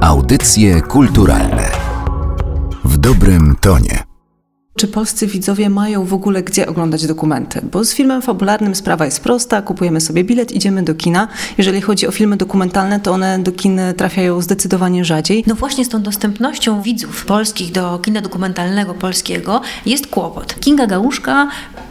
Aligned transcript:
Audycje 0.00 0.80
kulturalne 0.80 1.70
w 2.84 2.96
dobrym 2.96 3.56
tonie. 3.60 4.04
Czy 4.76 4.88
polscy 4.88 5.26
widzowie 5.26 5.70
mają 5.70 6.04
w 6.04 6.14
ogóle 6.14 6.42
gdzie 6.42 6.66
oglądać 6.66 7.06
dokumenty? 7.06 7.60
Bo 7.72 7.84
z 7.84 7.94
filmem 7.94 8.22
fabularnym 8.22 8.74
sprawa 8.74 9.04
jest 9.04 9.22
prosta, 9.22 9.62
kupujemy 9.62 10.00
sobie 10.00 10.24
bilet, 10.24 10.52
idziemy 10.52 10.82
do 10.82 10.94
kina. 10.94 11.28
Jeżeli 11.58 11.80
chodzi 11.80 12.06
o 12.06 12.10
filmy 12.10 12.36
dokumentalne, 12.36 13.00
to 13.00 13.12
one 13.12 13.38
do 13.38 13.52
kin 13.52 13.80
trafiają 13.96 14.40
zdecydowanie 14.40 15.04
rzadziej. 15.04 15.44
No 15.46 15.54
właśnie 15.54 15.84
z 15.84 15.88
tą 15.88 16.02
dostępnością 16.02 16.82
widzów 16.82 17.24
polskich 17.24 17.72
do 17.72 17.98
kina 17.98 18.20
dokumentalnego 18.20 18.94
polskiego 18.94 19.60
jest 19.86 20.06
kłopot. 20.06 20.60
Kinga 20.60 20.86
Gałuszka 20.86 21.48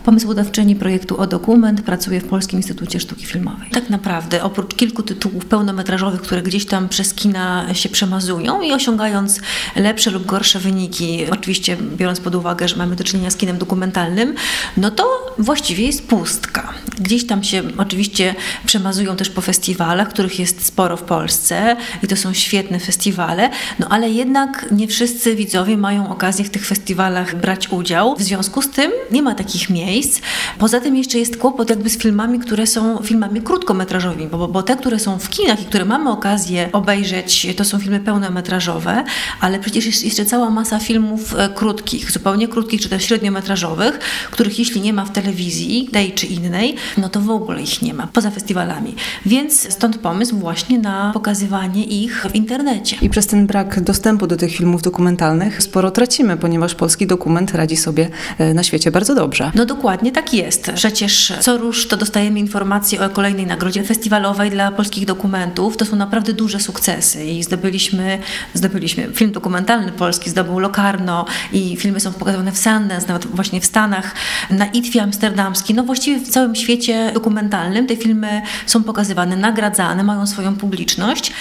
pomysłodawczyni 0.07 0.75
projektu 0.75 1.17
O 1.17 1.27
Dokument, 1.27 1.81
pracuje 1.81 2.21
w 2.21 2.27
Polskim 2.27 2.59
Instytucie 2.59 2.99
Sztuki 2.99 3.25
Filmowej. 3.25 3.69
Tak 3.71 3.89
naprawdę, 3.89 4.43
oprócz 4.43 4.75
kilku 4.75 5.03
tytułów 5.03 5.45
pełnometrażowych, 5.45 6.21
które 6.21 6.41
gdzieś 6.41 6.65
tam 6.65 6.89
przez 6.89 7.13
kina 7.13 7.73
się 7.73 7.89
przemazują 7.89 8.61
i 8.61 8.71
osiągając 8.71 9.39
lepsze 9.75 10.11
lub 10.11 10.25
gorsze 10.25 10.59
wyniki, 10.59 11.25
oczywiście 11.31 11.77
biorąc 11.97 12.19
pod 12.19 12.35
uwagę, 12.35 12.67
że 12.67 12.75
mamy 12.75 12.95
do 12.95 13.03
czynienia 13.03 13.31
z 13.31 13.37
kinem 13.37 13.57
dokumentalnym, 13.57 14.35
no 14.77 14.91
to 14.91 15.35
właściwie 15.37 15.85
jest 15.85 16.07
pustka. 16.07 16.73
Gdzieś 16.99 17.27
tam 17.27 17.43
się 17.43 17.63
oczywiście 17.77 18.35
przemazują 18.65 19.15
też 19.15 19.29
po 19.29 19.41
festiwalach, 19.41 20.09
których 20.09 20.39
jest 20.39 20.65
sporo 20.65 20.97
w 20.97 21.01
Polsce 21.01 21.75
i 22.03 22.07
to 22.07 22.15
są 22.15 22.33
świetne 22.33 22.79
festiwale, 22.79 23.49
no 23.79 23.87
ale 23.89 24.09
jednak 24.09 24.65
nie 24.71 24.87
wszyscy 24.87 25.35
widzowie 25.35 25.77
mają 25.77 26.09
okazję 26.09 26.45
w 26.45 26.49
tych 26.49 26.65
festiwalach 26.65 27.35
brać 27.35 27.69
udział. 27.69 28.15
W 28.15 28.21
związku 28.21 28.61
z 28.61 28.69
tym 28.69 28.91
nie 29.11 29.21
ma 29.21 29.35
takich 29.35 29.69
miejsc. 29.69 30.21
Poza 30.59 30.79
tym 30.79 30.95
jeszcze 30.95 31.19
jest 31.19 31.37
kłopot 31.37 31.69
jakby 31.69 31.89
z 31.89 31.97
filmami, 31.97 32.39
które 32.39 32.67
są 32.67 33.01
filmami 33.03 33.41
krótkometrażowymi, 33.41 34.27
bo, 34.27 34.47
bo 34.47 34.63
te, 34.63 34.75
które 34.75 34.99
są 34.99 35.19
w 35.19 35.29
kinach 35.29 35.61
i 35.61 35.65
które 35.65 35.85
mamy 35.85 36.09
okazję 36.09 36.69
obejrzeć, 36.71 37.47
to 37.57 37.65
są 37.65 37.79
filmy 37.79 37.99
pełnometrażowe, 37.99 39.03
ale 39.41 39.59
przecież 39.59 39.85
jest 39.85 40.05
jeszcze 40.05 40.25
cała 40.25 40.49
masa 40.49 40.79
filmów 40.79 41.35
e, 41.35 41.49
krótkich, 41.49 42.11
zupełnie 42.11 42.47
krótkich 42.47 42.81
czy 42.81 42.89
też 42.89 43.03
średniometrażowych, 43.03 43.99
których 44.31 44.59
jeśli 44.59 44.81
nie 44.81 44.93
ma 44.93 45.05
w 45.05 45.11
telewizji, 45.11 45.89
tej 45.91 46.11
czy 46.11 46.25
innej, 46.25 46.75
no 46.97 47.09
to 47.09 47.21
w 47.21 47.29
ogóle 47.29 47.61
ich 47.61 47.81
nie 47.81 47.93
ma, 47.93 48.07
poza 48.07 48.31
festiwalami. 48.31 48.95
Więc 49.25 49.73
stąd 49.73 49.97
pomysł 49.97 50.37
właśnie 50.37 50.79
na 50.79 51.11
pokazywanie 51.13 51.83
ich 51.83 52.25
w 52.31 52.35
internecie. 52.35 52.97
I 53.01 53.09
przez 53.09 53.27
ten 53.27 53.47
brak 53.47 53.81
dostępu 53.81 54.27
do 54.27 54.37
tych 54.37 54.51
filmów 54.51 54.81
dokumentalnych 54.81 55.63
sporo 55.63 55.91
tracimy, 55.91 56.37
ponieważ 56.37 56.75
polski 56.75 57.07
dokument 57.07 57.55
radzi 57.55 57.77
sobie 57.77 58.09
e, 58.37 58.53
na 58.53 58.63
świecie 58.63 58.91
bardzo 58.91 59.15
dobrze. 59.15 59.51
No 59.55 59.65
dokładnie 59.65 59.87
Dokładnie 59.87 60.11
tak 60.11 60.33
jest. 60.33 60.71
Przecież 60.75 61.33
co 61.39 61.57
rusz 61.57 61.87
to 61.87 61.97
dostajemy 61.97 62.39
informacje 62.39 63.05
o 63.05 63.09
kolejnej 63.09 63.45
nagrodzie 63.45 63.83
festiwalowej 63.83 64.49
dla 64.49 64.71
polskich 64.71 65.05
dokumentów. 65.05 65.77
To 65.77 65.85
są 65.85 65.95
naprawdę 65.95 66.33
duże 66.33 66.59
sukcesy 66.59 67.25
i 67.25 67.43
zdobyliśmy, 67.43 68.19
zdobyliśmy 68.53 69.09
film 69.13 69.31
dokumentalny 69.31 69.91
polski, 69.91 70.29
zdobył 70.29 70.59
Locarno 70.59 71.25
i 71.53 71.77
filmy 71.77 71.99
są 71.99 72.13
pokazywane 72.13 72.51
w 72.51 72.57
Sundance, 72.57 73.07
nawet 73.07 73.25
właśnie 73.25 73.61
w 73.61 73.65
Stanach, 73.65 74.15
na 74.49 74.65
ITFie 74.65 74.99
amsterdamskim. 74.99 75.75
No 75.75 75.83
właściwie 75.83 76.19
w 76.19 76.29
całym 76.29 76.55
świecie 76.55 76.76
dokumentalnym 77.13 77.87
te 77.87 77.95
filmy 77.95 78.41
są 78.65 78.83
pokazywane, 78.83 79.35
nagradzane, 79.35 80.03
mają 80.03 80.27
swoją 80.27 80.55
publiczność. 80.55 81.31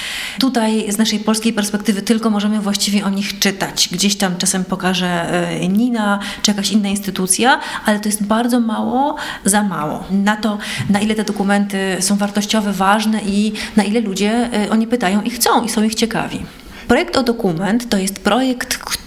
Tutaj 0.41 0.93
z 0.93 0.99
naszej 0.99 1.19
polskiej 1.19 1.53
perspektywy 1.53 2.03
tylko 2.03 2.31
możemy 2.31 2.61
właściwie 2.61 3.05
o 3.05 3.11
nich 3.11 3.39
czytać. 3.39 3.89
Gdzieś 3.93 4.17
tam 4.17 4.37
czasem 4.37 4.65
pokaże 4.65 5.07
e, 5.07 5.69
Nina 5.69 6.19
czy 6.43 6.51
jakaś 6.51 6.71
inna 6.71 6.89
instytucja, 6.89 7.61
ale 7.85 8.01
to 8.01 8.09
jest 8.09 8.25
bardzo 8.25 8.61
mało, 8.61 9.17
za 9.45 9.63
mało. 9.63 10.05
Na 10.11 10.37
to, 10.37 10.59
na 10.91 11.01
ile 11.01 11.15
te 11.15 11.25
dokumenty 11.25 11.97
są 12.01 12.17
wartościowe, 12.17 12.73
ważne 12.73 13.21
i 13.27 13.53
na 13.77 13.85
ile 13.85 14.01
ludzie 14.01 14.51
y, 14.67 14.71
o 14.71 14.77
nie 14.77 14.87
pytają 14.87 15.23
i 15.23 15.31
chcą 15.31 15.65
i 15.65 15.69
są 15.69 15.83
ich 15.83 15.95
ciekawi. 15.95 16.43
Projekt 16.89 17.17
o 17.17 17.23
dokument 17.23 17.89
to 17.89 17.99
jest 17.99 18.25
projekt, 18.25 18.79
który 18.79 19.06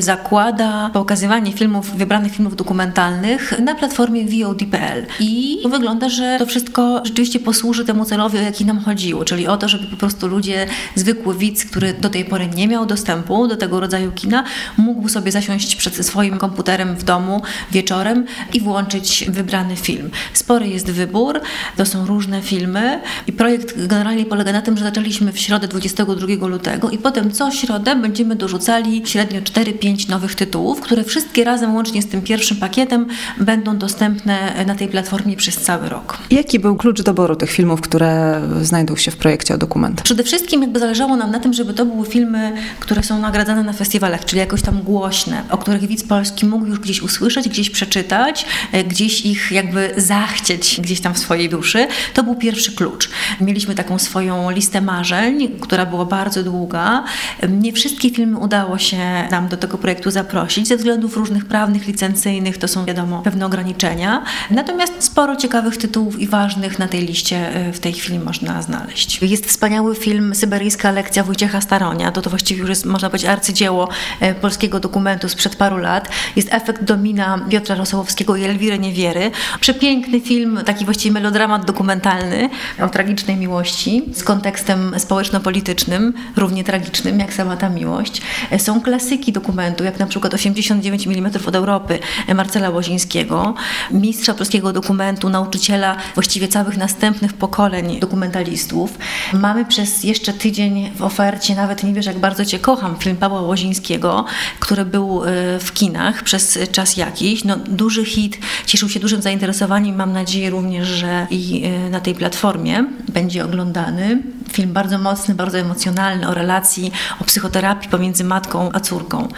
zakłada 0.00 0.90
pokazywanie 0.92 1.52
filmów, 1.52 1.96
wybranych 1.96 2.32
filmów 2.32 2.56
dokumentalnych 2.56 3.60
na 3.60 3.74
platformie 3.74 4.24
VOD.pl. 4.24 5.06
I 5.20 5.58
wygląda, 5.70 6.08
że 6.08 6.36
to 6.38 6.46
wszystko 6.46 7.02
rzeczywiście 7.04 7.40
posłuży 7.40 7.84
temu 7.84 8.04
celowi, 8.04 8.38
o 8.38 8.40
jaki 8.40 8.64
nam 8.64 8.80
chodziło, 8.80 9.24
czyli 9.24 9.46
o 9.46 9.56
to, 9.56 9.68
żeby 9.68 9.86
po 9.86 9.96
prostu 9.96 10.28
ludzie, 10.28 10.66
zwykły 10.94 11.34
widz, 11.34 11.64
który 11.64 11.94
do 11.94 12.10
tej 12.10 12.24
pory 12.24 12.48
nie 12.56 12.68
miał 12.68 12.86
dostępu 12.86 13.48
do 13.48 13.56
tego 13.56 13.80
rodzaju 13.80 14.12
kina, 14.12 14.44
mógł 14.76 15.08
sobie 15.08 15.32
zasiąść 15.32 15.76
przed 15.76 16.06
swoim 16.06 16.38
komputerem 16.38 16.96
w 16.96 17.04
domu 17.04 17.42
wieczorem 17.70 18.26
i 18.52 18.60
włączyć 18.60 19.24
wybrany 19.28 19.76
film. 19.76 20.10
Spory 20.32 20.68
jest 20.68 20.90
wybór, 20.90 21.40
to 21.76 21.86
są 21.86 22.06
różne 22.06 22.42
filmy 22.42 23.00
i 23.26 23.32
projekt 23.32 23.86
generalnie 23.86 24.24
polega 24.24 24.52
na 24.52 24.62
tym, 24.62 24.76
że 24.76 24.84
zaczęliśmy 24.84 25.32
w 25.32 25.38
środę 25.38 25.68
22 25.68 26.46
lutego 26.46 26.90
i 26.90 26.98
potem 26.98 27.30
co 27.30 27.50
środę 27.50 27.96
będziemy 27.96 28.36
dorzucali 28.36 29.01
średnio 29.08 29.40
4-5 29.40 30.08
nowych 30.08 30.34
tytułów, 30.34 30.80
które 30.80 31.04
wszystkie 31.04 31.44
razem 31.44 31.74
łącznie 31.74 32.02
z 32.02 32.06
tym 32.06 32.22
pierwszym 32.22 32.56
pakietem 32.56 33.06
będą 33.40 33.78
dostępne 33.78 34.64
na 34.66 34.74
tej 34.74 34.88
platformie 34.88 35.36
przez 35.36 35.56
cały 35.56 35.88
rok. 35.88 36.18
Jaki 36.30 36.58
był 36.58 36.76
klucz 36.76 37.02
doboru 37.02 37.36
tych 37.36 37.50
filmów, 37.50 37.80
które 37.80 38.42
znajdą 38.62 38.96
się 38.96 39.10
w 39.10 39.16
projekcie 39.16 39.54
o 39.54 39.58
dokument? 39.58 40.02
Przede 40.02 40.24
wszystkim 40.24 40.62
jakby 40.62 40.78
zależało 40.78 41.16
nam 41.16 41.30
na 41.30 41.40
tym, 41.40 41.52
żeby 41.52 41.74
to 41.74 41.86
były 41.86 42.06
filmy, 42.06 42.52
które 42.80 43.02
są 43.02 43.18
nagradzane 43.18 43.62
na 43.62 43.72
festiwalach, 43.72 44.24
czyli 44.24 44.40
jakoś 44.40 44.62
tam 44.62 44.82
głośne, 44.82 45.42
o 45.50 45.58
których 45.58 45.86
widz 45.86 46.04
polski 46.04 46.46
mógł 46.46 46.66
już 46.66 46.78
gdzieś 46.78 47.02
usłyszeć, 47.02 47.48
gdzieś 47.48 47.70
przeczytać, 47.70 48.46
e, 48.72 48.84
gdzieś 48.84 49.26
ich 49.26 49.52
jakby 49.52 49.94
zachcieć 49.96 50.80
gdzieś 50.80 51.00
tam 51.00 51.14
w 51.14 51.18
swojej 51.18 51.48
duszy. 51.48 51.86
To 52.14 52.22
był 52.22 52.34
pierwszy 52.34 52.72
klucz. 52.72 53.08
Mieliśmy 53.40 53.74
taką 53.74 53.98
swoją 53.98 54.50
listę 54.50 54.80
marzeń, 54.80 55.48
która 55.60 55.86
była 55.86 56.04
bardzo 56.04 56.42
długa. 56.42 57.04
Nie 57.48 57.72
wszystkie 57.72 58.10
filmy 58.10 58.38
udało 58.38 58.78
się 58.78 58.91
się 58.92 59.28
nam 59.30 59.48
do 59.48 59.56
tego 59.56 59.78
projektu 59.78 60.10
zaprosić. 60.10 60.68
Ze 60.68 60.76
względów 60.76 61.16
różnych 61.16 61.44
prawnych, 61.44 61.86
licencyjnych 61.86 62.58
to 62.58 62.68
są 62.68 62.84
wiadomo 62.84 63.22
pewne 63.22 63.46
ograniczenia. 63.46 64.24
Natomiast 64.50 64.92
sporo 64.98 65.36
ciekawych 65.36 65.76
tytułów 65.76 66.20
i 66.20 66.26
ważnych 66.26 66.78
na 66.78 66.88
tej 66.88 67.06
liście 67.06 67.54
e, 67.54 67.72
w 67.72 67.80
tej 67.80 67.92
chwili 67.92 68.18
można 68.18 68.62
znaleźć. 68.62 69.22
Jest 69.22 69.46
wspaniały 69.46 69.94
film 69.94 70.34
Syberyjska 70.34 70.90
lekcja 70.90 71.24
Wojciecha 71.24 71.60
Staronia. 71.60 72.12
To 72.12 72.22
to 72.22 72.30
właściwie 72.30 72.60
już 72.60 72.68
jest, 72.68 72.84
można 72.84 73.10
powiedzieć, 73.10 73.28
arcydzieło 73.28 73.88
e, 74.20 74.34
polskiego 74.34 74.80
dokumentu 74.80 75.28
sprzed 75.28 75.56
paru 75.56 75.76
lat. 75.76 76.08
Jest 76.36 76.54
efekt 76.54 76.84
domina 76.84 77.46
Piotra 77.50 77.74
Rosołowskiego 77.76 78.36
i 78.36 78.44
Elwiry 78.44 78.78
Niewiery. 78.78 79.30
Przepiękny 79.60 80.20
film, 80.20 80.60
taki 80.66 80.84
właściwie 80.84 81.12
melodramat 81.12 81.64
dokumentalny 81.64 82.50
o 82.82 82.88
tragicznej 82.88 83.36
miłości 83.36 84.02
z 84.14 84.24
kontekstem 84.24 84.94
społeczno-politycznym, 84.98 86.12
równie 86.36 86.64
tragicznym 86.64 87.20
jak 87.20 87.32
sama 87.32 87.56
ta 87.56 87.68
miłość. 87.68 88.22
E, 88.50 88.58
są 88.58 88.80
klasyki 88.82 89.32
dokumentu, 89.32 89.84
jak 89.84 89.98
na 89.98 90.06
przykład 90.06 90.34
89 90.34 91.06
mm 91.06 91.30
od 91.46 91.54
Europy 91.54 91.98
Marcela 92.34 92.70
Łozińskiego, 92.70 93.54
mistrza 93.90 94.34
polskiego 94.34 94.72
dokumentu, 94.72 95.28
nauczyciela 95.28 95.96
właściwie 96.14 96.48
całych 96.48 96.76
następnych 96.76 97.32
pokoleń 97.32 98.00
dokumentalistów. 98.00 98.98
Mamy 99.32 99.64
przez 99.64 100.04
jeszcze 100.04 100.32
tydzień 100.32 100.90
w 100.96 101.02
ofercie, 101.02 101.54
nawet 101.54 101.82
nie 101.82 101.92
wiesz 101.92 102.06
jak 102.06 102.18
bardzo 102.18 102.44
Cię 102.44 102.58
kocham, 102.58 102.96
film 102.98 103.16
Pawła 103.16 103.40
Łozińskiego, 103.40 104.24
który 104.60 104.84
był 104.84 105.24
e, 105.24 105.58
w 105.58 105.72
kinach 105.72 106.22
przez 106.22 106.58
czas 106.72 106.96
jakiś. 106.96 107.44
No, 107.44 107.56
duży 107.56 108.04
hit, 108.04 108.38
cieszył 108.66 108.88
się 108.88 109.00
dużym 109.00 109.22
zainteresowaniem. 109.22 109.96
Mam 109.96 110.12
nadzieję 110.12 110.50
również, 110.50 110.88
że 110.88 111.26
i 111.30 111.64
e, 111.64 111.90
na 111.90 112.00
tej 112.00 112.14
platformie 112.14 112.84
będzie 113.08 113.44
oglądany. 113.44 114.22
Film 114.52 114.72
bardzo 114.72 114.98
mocny, 114.98 115.34
bardzo 115.34 115.58
emocjonalny 115.58 116.28
o 116.28 116.34
relacji, 116.34 116.92
o 117.20 117.24
psychoterapii 117.24 117.90
pomiędzy 117.90 118.24
matką 118.24 118.70
a 118.72 118.80
córką. 118.80 119.28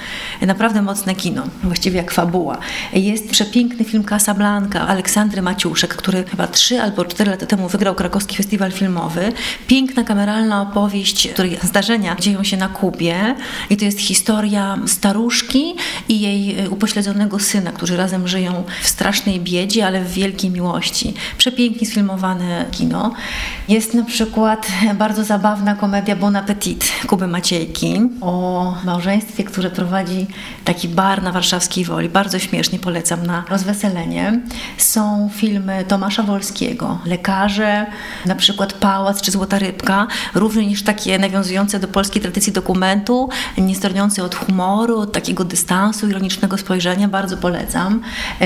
Naprawdę 0.41 0.82
mocne 0.82 1.14
kino, 1.14 1.42
właściwie 1.62 1.97
jak 1.97 2.12
fabuła. 2.12 2.58
Jest 2.92 3.30
przepiękny 3.30 3.84
film 3.84 4.04
Casablanca 4.04 4.88
Aleksandry 4.88 5.42
Maciuszek, 5.42 5.94
który 5.94 6.24
chyba 6.24 6.47
trzy 6.47 6.82
albo 6.82 7.04
cztery 7.04 7.30
lata 7.30 7.47
temu 7.47 7.69
wygrał 7.69 7.94
krakowski 7.94 8.36
festiwal 8.36 8.72
filmowy. 8.72 9.32
Piękna, 9.66 10.04
kameralna 10.04 10.62
opowieść, 10.62 11.28
której 11.28 11.59
zdarzenia 11.62 12.16
dzieją 12.21 12.44
się 12.44 12.56
na 12.56 12.68
Kubie 12.68 13.34
i 13.71 13.77
to 13.77 13.84
jest 13.84 14.00
historia 14.00 14.78
staruszki 14.86 15.74
i 16.09 16.21
jej 16.21 16.60
e, 16.60 16.71
upośledzonego 16.71 17.39
syna, 17.39 17.72
którzy 17.72 17.97
razem 17.97 18.28
żyją 18.28 18.65
w 18.83 18.89
strasznej 18.89 19.41
biedzie, 19.41 19.86
ale 19.86 20.04
w 20.04 20.12
wielkiej 20.12 20.50
miłości. 20.50 21.15
Przepięknie 21.39 21.86
sfilmowane 21.86 22.65
kino. 22.71 23.12
Jest 23.68 23.94
na 23.94 24.04
przykład 24.04 24.66
bardzo 25.04 25.24
zabawna 25.24 25.74
komedia 25.74 26.16
Bon 26.16 26.36
Appetit 26.36 26.92
Kuby 27.06 27.27
Maciejki 27.27 28.01
o 28.21 28.74
małżeństwie, 28.84 29.45
które 29.45 29.71
prowadzi 29.71 30.27
taki 30.65 30.89
bar 30.89 31.22
na 31.22 31.33
warszawskiej 31.33 31.84
Woli. 31.84 32.09
Bardzo 32.09 32.39
śmiesznie 32.39 32.78
polecam 32.78 33.27
na 33.27 33.45
rozweselenie. 33.48 34.41
Są 34.78 35.30
filmy 35.34 35.84
Tomasza 35.89 36.22
Wolskiego, 36.22 36.98
Lekarze, 37.06 37.86
na 38.27 38.34
przykład 38.34 38.72
Pałac 38.72 39.22
czy 39.22 39.30
Złota 39.30 39.59
Rybka, 39.59 40.06
również 40.34 40.83
takie 40.83 41.18
nawiązujące 41.18 41.78
do 41.80 41.89
polskiej 41.89 42.22
tradycji 42.22 42.53
dokumentu, 42.53 43.28
nie 43.59 43.74
stroniące 43.74 44.24
od 44.24 44.34
humoru, 44.34 44.98
od 44.98 45.12
takiego 45.12 45.45
dystansu, 45.45 46.09
ironicznego 46.09 46.59
spojrzenia. 46.59 47.09
Bardzo 47.09 47.36
polecam. 47.36 48.01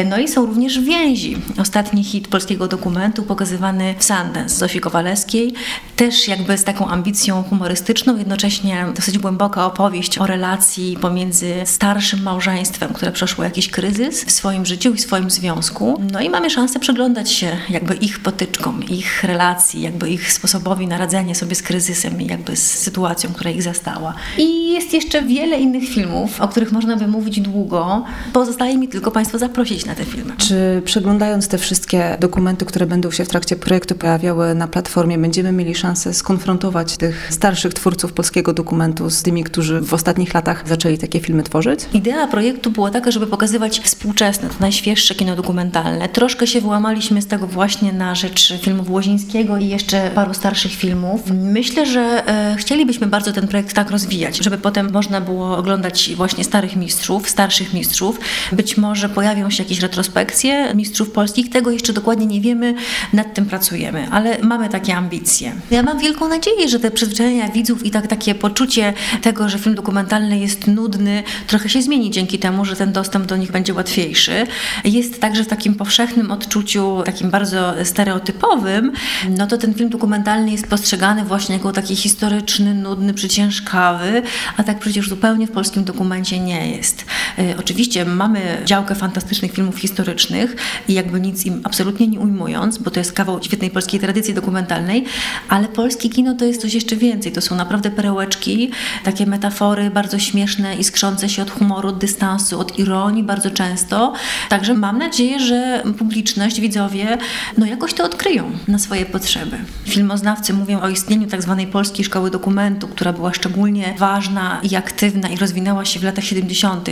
No 0.07 0.19
i 0.19 0.29
są 0.29 0.47
również 0.47 0.81
więzi. 0.81 1.43
Ostatni 1.59 2.05
hit 2.05 2.29
polskiego 2.29 2.69
dokumentu 2.69 3.23
pokazywany 3.23 3.95
w 3.99 4.05
Sundance 4.05 4.57
Zofii 4.57 4.81
Kowalewskiej. 4.81 5.55
Też 5.97 6.29
jakby 6.29 6.48
jakby 6.49 6.63
z 6.63 6.65
taką 6.65 6.89
ambicją 6.89 7.43
humorystyczną, 7.43 8.17
jednocześnie 8.17 8.87
dosyć 8.97 9.19
głęboka 9.19 9.67
opowieść 9.67 10.19
o 10.19 10.27
relacji 10.27 10.97
pomiędzy 11.01 11.55
starszym 11.65 12.23
małżeństwem, 12.23 12.93
które 12.93 13.13
przeszło 13.13 13.45
jakiś 13.45 13.69
kryzys 13.69 14.25
w 14.25 14.31
swoim 14.31 14.67
życiu 14.67 14.95
i 14.95 14.97
w 14.97 15.01
swoim 15.01 15.31
związku. 15.31 16.03
No 16.13 16.21
i 16.21 16.31
mamy 16.31 16.51
szansę 16.51 16.81
przyglądać 16.81 17.33
się 17.33 17.57
jakby 17.71 17.95
ich 17.95 18.21
potyczkom, 18.21 18.85
ich 18.85 19.25
relacji, 19.25 19.83
jakby 19.83 20.11
ich 20.11 20.33
sposobowi 20.33 20.87
na 20.87 20.99
radzenie 20.99 21.35
sobie 21.35 21.55
z 21.55 21.63
kryzysem 21.63 22.23
i 22.23 22.27
jakby 22.27 22.57
z 22.57 22.63
sytuacją, 22.63 23.31
która 23.31 23.51
ich 23.51 23.63
zastała. 23.63 24.15
I 24.39 24.73
jest 24.73 24.93
jeszcze 24.93 25.23
wiele 25.23 25.59
innych 25.59 25.89
filmów, 25.89 26.41
o 26.41 26.49
których 26.49 26.73
można 26.73 26.97
by 26.97 27.07
mówić 27.07 27.41
długo. 27.41 28.05
Pozostaje 28.33 28.79
mi 28.79 28.89
tylko 28.89 29.11
Państwa 29.11 29.39
zaprosić 29.39 29.87
na 29.87 29.95
te 29.95 30.05
filmy. 30.05 30.33
Czy 30.37 30.83
przeglądając 30.85 31.49
te 31.49 31.59
wszystkie 31.59 32.17
dokumenty, 32.21 32.65
które 32.65 32.87
będą 32.87 33.11
się 33.11 33.25
w 33.25 33.29
trakcie 33.29 33.57
projektu 33.57 33.95
pojawiały 33.95 34.55
na 34.55 34.69
platformie, 34.69 35.19
będziemy 35.19 35.53
mieli 35.53 35.75
szansę 35.75 36.15
skonfrontować 36.39 36.97
tych 36.97 37.29
starszych 37.31 37.75
twórców 37.75 38.13
polskiego 38.13 38.53
dokumentu 38.53 39.11
z 39.11 39.23
tymi, 39.23 39.45
którzy 39.45 39.81
w 39.81 39.95
ostatnich 39.95 40.35
latach 40.35 40.69
zaczęli 40.69 40.99
takie 40.99 41.21
filmy 41.21 41.43
tworzyć? 41.43 41.81
Idea 41.93 42.27
projektu 42.27 42.71
była 42.71 42.91
taka, 42.91 43.11
żeby 43.11 43.27
pokazywać 43.27 43.81
współczesne, 43.81 44.49
to 44.49 44.55
najświeższe 44.61 45.15
kino 45.15 45.37
dokumentalne. 45.37 46.09
Troszkę 46.09 46.47
się 46.47 46.61
wyłamaliśmy 46.61 47.23
z 47.23 47.27
tego 47.27 47.47
właśnie 47.47 47.93
na 47.93 48.15
rzecz 48.15 48.55
filmów 48.63 48.91
Łozińskiego 48.91 49.57
i 49.57 49.69
jeszcze 49.69 50.11
paru 50.15 50.35
starszych 50.35 50.73
filmów. 50.73 51.21
Myślę, 51.35 51.87
że 51.87 52.01
e, 52.01 52.57
chcielibyśmy 52.59 53.07
bardzo 53.07 53.33
ten 53.33 53.49
projekt 53.49 53.75
tak 53.75 53.91
rozwijać, 53.91 54.37
żeby 54.37 54.59
potem 54.59 54.93
można 54.93 55.21
było 55.21 55.57
oglądać 55.57 56.11
właśnie 56.17 56.45
starych 56.45 56.77
mistrzów, 56.77 57.29
starszych 57.29 57.75
mistrzów. 57.75 58.21
Być 58.53 58.77
może 58.77 59.09
pojawią 59.09 59.51
się 59.51 59.63
jakieś 59.63 59.81
retrospekcje 59.81 60.75
mistrzów 60.75 61.11
polskich, 61.11 61.51
tego 61.51 61.71
jeszcze 61.71 61.93
dokładnie 61.93 62.27
nie 62.27 62.41
wiemy, 62.41 62.75
nad 63.13 63.35
tym 63.35 63.47
pracujemy, 63.47 64.09
ale 64.11 64.39
mamy 64.43 64.69
takie 64.69 64.97
ambicje. 64.97 65.53
Ja 65.71 65.83
mam 65.83 65.99
wielką 65.99 66.28
nadzieję, 66.29 66.69
że 66.69 66.81
te 66.81 66.91
przyzwyczajenia 66.91 67.49
widzów 67.49 67.87
i 67.87 67.91
tak 67.91 68.07
takie 68.07 68.35
poczucie 68.35 68.95
tego, 69.23 69.49
że 69.49 69.59
film 69.59 69.75
dokumentalny 69.75 70.39
jest 70.39 70.67
nudny, 70.67 71.23
trochę 71.47 71.69
się 71.69 71.83
zmieni 71.83 72.11
dzięki 72.11 72.39
temu, 72.39 72.65
że 72.65 72.77
ten 72.77 72.93
dostęp 72.93 73.27
do 73.27 73.37
nich 73.37 73.53
będzie 73.53 73.75
łatwiejszy. 73.75 74.47
Jest 74.85 75.21
także 75.21 75.45
w 75.45 75.49
takim 75.49 75.75
powszechnym 75.75 76.31
odczuciu, 76.31 77.03
takim 77.05 77.31
bardzo 77.31 77.75
stereotypowym, 77.85 78.93
no 79.29 79.47
to 79.47 79.59
ten 79.59 79.75
film 79.75 79.91
dokumentalny 79.91 80.51
jest 80.51 80.67
postrzegany 80.67 81.25
właśnie 81.25 81.55
jako 81.55 81.73
taki 81.73 81.97
historyczny, 81.97 82.75
nudny, 82.75 83.15
przyciężkawy, 83.15 84.23
a 84.57 84.63
tak 84.63 84.79
przecież 84.79 85.09
zupełnie 85.09 85.47
w 85.47 85.51
polskim 85.51 85.85
dokumencie 85.85 86.41
nie 86.41 86.77
jest. 86.77 87.05
Y, 87.39 87.55
oczywiście 87.59 88.05
mamy 88.05 88.63
działkę 88.65 88.95
fantastycznych 88.95 89.53
filmów 89.53 89.79
historycznych 89.79 90.57
i 90.89 90.95
jakby 90.95 91.21
nic 91.21 91.47
im 91.47 91.61
absolutnie 91.65 92.07
nie 92.07 92.21
ujmując, 92.21 92.79
bo 92.79 92.91
to 92.91 93.01
jest 93.01 93.13
kawał 93.13 93.43
świetnej 93.43 93.71
polskiej 93.71 94.01
tradycji 94.01 94.35
dokumentalnej, 94.35 95.05
ale 95.49 95.69
kino 96.09 96.35
to 96.35 96.45
jest 96.45 96.61
coś 96.61 96.75
jeszcze 96.75 96.97
więcej. 96.97 97.33
To 97.33 97.41
są 97.41 97.57
naprawdę 97.57 97.91
perełeczki, 97.91 98.71
takie 99.05 99.27
metafory 99.27 99.91
bardzo 99.91 100.19
śmieszne 100.19 100.77
i 100.77 100.85
skrzące 100.85 101.29
się 101.29 101.43
od 101.43 101.51
humoru, 101.51 101.89
od 101.89 101.99
dystansu, 101.99 102.61
od 102.61 102.79
ironii 102.79 103.23
bardzo 103.23 103.51
często. 103.51 104.13
Także 104.49 104.75
mam 104.75 104.99
nadzieję, 104.99 105.41
że 105.41 105.83
publiczność, 105.99 106.61
widzowie, 106.61 107.19
no 107.59 107.67
jakoś 107.67 107.95
to 107.95 108.05
odkryją 108.05 108.51
na 108.69 108.79
swoje 108.79 109.07
potrzeby. 109.07 109.57
Filmoznawcy 109.85 110.53
mówią 110.53 110.81
o 110.81 110.89
istnieniu 110.89 111.27
tak 111.27 111.43
zwanej 111.43 111.67
polskiej 111.67 112.05
szkoły 112.05 112.31
dokumentu, 112.31 112.89
która 112.89 113.13
była 113.13 113.35
szczególnie 113.35 113.95
ważna 113.99 114.61
i 114.63 114.77
aktywna 114.77 115.29
i 115.29 115.37
rozwinęła 115.37 115.85
się 115.85 116.01
w 116.01 116.03
latach 116.03 116.25
70. 116.25 116.89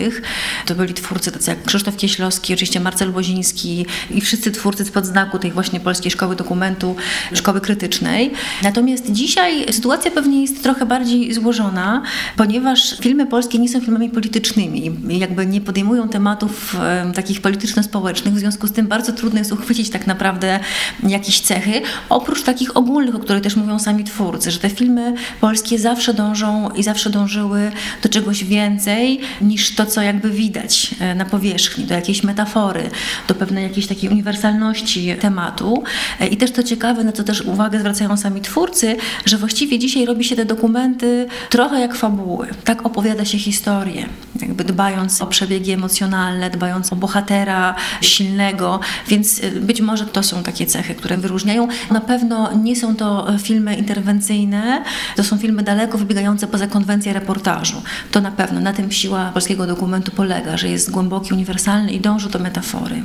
To 0.67 0.75
byli 0.75 0.95
twórcy 0.95 1.33
tacy 1.33 1.51
jak 1.51 1.65
Krzysztof 1.65 1.97
Kieślowski, 1.97 2.55
oczywiście 2.55 2.81
Marcel 2.81 3.13
Woziński 3.13 3.87
i 4.11 4.21
wszyscy 4.21 4.53
twórcy 4.53 4.85
z 4.85 4.91
podznaku 4.91 5.39
tej 5.39 5.53
właśnie 5.53 5.81
polskiej 5.81 6.11
szkoły 6.11 6.37
dokumentu, 6.37 6.97
szkoły 7.35 7.61
krytycznej. 7.61 8.33
Natomiast 8.63 9.06
dzisiaj 9.11 9.73
sytuacja 9.73 10.11
pewnie 10.11 10.43
jest 10.43 10.63
trochę 10.63 10.87
bardziej 10.87 11.35
złożona, 11.35 12.03
ponieważ 12.37 12.99
filmy 13.01 13.27
polskie 13.27 13.59
nie 13.59 13.69
są 13.69 13.81
filmami 13.81 14.11
politycznymi, 14.11 14.93
jakby 15.09 15.47
nie 15.47 15.61
podejmują 15.61 16.09
tematów 16.09 16.77
e, 16.81 17.13
takich 17.15 17.41
polityczno-społecznych, 17.41 18.35
w 18.35 18.39
związku 18.39 18.67
z 18.67 18.73
tym 18.73 18.87
bardzo 18.87 19.13
trudno 19.13 19.39
jest 19.39 19.53
uchwycić 19.53 19.91
tak 19.91 20.07
naprawdę 20.07 20.61
jakieś 21.03 21.41
cechy, 21.41 21.83
oprócz 22.09 22.43
takich 22.43 22.77
ogólnych, 22.77 23.15
o 23.15 23.19
których 23.19 23.43
też 23.43 23.57
mówią 23.57 23.79
sami 23.79 24.05
twórcy, 24.05 24.51
że 24.51 24.59
te 24.59 24.71
filmy 24.71 25.15
polskie 25.41 25.79
zawsze 25.79 26.15
dążą 26.15 26.71
i 26.71 26.83
zawsze 26.83 27.11
dążyły 27.11 27.73
do 28.03 28.09
czegoś 28.09 28.45
więcej 28.45 29.21
niż 29.41 29.75
to, 29.75 29.87
co 29.87 30.03
jakby 30.03 30.31
widać 30.31 30.95
e, 31.01 31.15
na 31.15 31.25
powierzchni, 31.25 31.85
do 31.85 31.95
jakiejś 31.95 32.23
metafory, 32.23 32.91
do 33.29 33.35
pewnej 33.35 33.65
jakiejś 33.65 33.87
takiej 33.87 34.11
uniwersalności 34.11 35.15
tematu. 35.21 35.85
E, 36.21 36.27
I 36.27 36.37
też 36.37 36.51
to 36.51 36.63
ciekawe, 36.63 37.05
na 37.05 37.13
co 37.13 37.25
też 37.25 37.41
uwagę 37.41 37.79
zwracają 37.79 38.17
sami 38.17 38.41
twórcy, 38.41 38.96
że 39.25 39.39
właściwie 39.39 39.79
dzisiaj 39.79 40.07
robi 40.07 40.25
się 40.25 40.37
te 40.37 40.45
dokumenty 40.45 41.27
trochę 41.51 41.81
jak 41.81 41.95
fabuły. 41.95 42.49
Tak 42.65 42.87
opowiada 42.87 43.25
się 43.25 43.39
historię, 43.39 44.07
jakby 44.41 44.65
dbając 44.65 45.23
o 45.23 45.27
przebiegi 45.27 45.73
emocjonalne, 45.73 46.51
dbając 46.51 46.93
o 46.93 46.97
bohatera 46.97 47.75
silnego, 48.01 48.81
więc 49.09 49.41
e, 49.45 49.51
być 49.51 49.81
może 49.81 50.07
to 50.07 50.23
są 50.23 50.43
takie 50.43 50.67
cechy, 50.67 50.95
które 50.95 51.17
wyróżniają. 51.17 51.69
Na 51.91 52.01
pewno 52.01 52.53
nie 52.53 52.77
są 52.77 52.97
to 52.97 53.27
filmy 53.39 53.77
interwencyjne, 53.77 54.85
to 55.17 55.25
są 55.25 55.39
filmy 55.39 55.63
daleko 55.63 55.99
wybiegające 55.99 56.47
poza 56.47 56.67
konwencję 56.67 57.13
reportażu. 57.13 57.83
To 58.11 58.21
na 58.21 58.31
pewno 58.31 58.61
na 58.61 58.73
tym 58.73 58.93
siła 58.93 59.31
polskiego 59.35 59.67
dokumentu 59.67 60.13
polega, 60.17 60.57
że 60.57 60.69
jest 60.69 60.91
głęboki, 60.91 61.35
uniwersalny 61.35 61.93
i 61.93 62.01
dąży 62.01 62.31
do 62.31 62.39
metafory. 62.39 63.03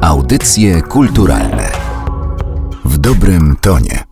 Audycje 0.00 0.82
kulturalne 0.82 1.70
w 2.84 2.98
dobrym 2.98 3.56
tonie. 3.60 4.07